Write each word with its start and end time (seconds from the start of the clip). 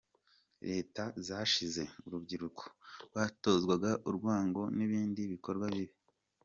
Leta 0.67 1.03
zashize 1.27 1.81
urubyiruko 2.05 2.63
rwatozwaga 3.07 3.91
urwango 4.09 4.61
n’ibindi 4.77 5.21
bikorwa 5.33 5.67
bibi. 5.75 5.95